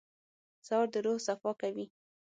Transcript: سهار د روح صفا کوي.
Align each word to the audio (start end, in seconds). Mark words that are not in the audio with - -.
سهار 0.67 0.87
د 0.93 0.95
روح 1.05 1.17
صفا 1.27 1.51
کوي. 1.61 1.85